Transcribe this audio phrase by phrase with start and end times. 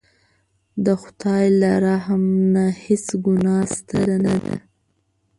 [0.85, 4.55] د خدای له رحم نه هېڅ ګناه ستره نه ده.